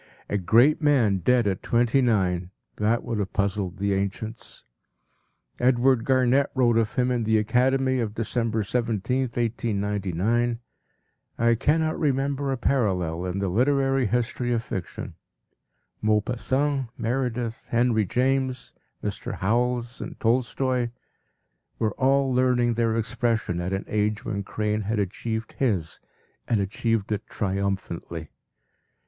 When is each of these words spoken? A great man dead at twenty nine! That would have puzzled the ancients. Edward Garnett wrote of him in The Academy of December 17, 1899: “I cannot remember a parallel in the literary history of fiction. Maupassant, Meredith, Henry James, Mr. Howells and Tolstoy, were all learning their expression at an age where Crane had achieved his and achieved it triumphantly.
A 0.29 0.39
great 0.39 0.81
man 0.81 1.17
dead 1.17 1.45
at 1.45 1.61
twenty 1.61 2.01
nine! 2.01 2.49
That 2.77 3.03
would 3.03 3.19
have 3.19 3.33
puzzled 3.33 3.77
the 3.77 3.93
ancients. 3.93 4.63
Edward 5.59 6.05
Garnett 6.05 6.49
wrote 6.55 6.79
of 6.79 6.95
him 6.95 7.11
in 7.11 7.23
The 7.23 7.37
Academy 7.37 7.99
of 7.99 8.15
December 8.15 8.63
17, 8.63 9.21
1899: 9.29 10.57
“I 11.37 11.53
cannot 11.53 11.99
remember 11.99 12.51
a 12.51 12.57
parallel 12.57 13.25
in 13.27 13.37
the 13.37 13.47
literary 13.49 14.07
history 14.07 14.51
of 14.51 14.63
fiction. 14.63 15.13
Maupassant, 16.01 16.87
Meredith, 16.97 17.67
Henry 17.69 18.05
James, 18.07 18.73
Mr. 19.03 19.35
Howells 19.35 20.01
and 20.01 20.19
Tolstoy, 20.19 20.89
were 21.77 21.93
all 21.99 22.33
learning 22.33 22.73
their 22.73 22.95
expression 22.95 23.61
at 23.61 23.71
an 23.71 23.85
age 23.87 24.25
where 24.25 24.41
Crane 24.41 24.81
had 24.81 24.97
achieved 24.97 25.53
his 25.59 25.99
and 26.47 26.59
achieved 26.59 27.11
it 27.11 27.27
triumphantly. 27.27 28.31